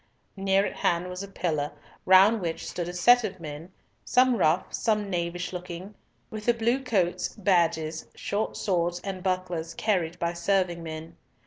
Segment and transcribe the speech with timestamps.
[0.35, 1.73] Near at hand was a pillar,
[2.07, 3.71] round which stood a set of men,
[4.03, 5.93] some rough, some knavish looking,
[6.31, 11.17] with the blue coats, badges, short swords, and bucklers carried by serving men.